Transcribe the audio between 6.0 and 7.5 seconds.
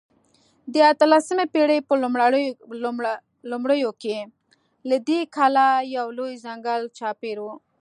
لوی ځنګل چاپېر و.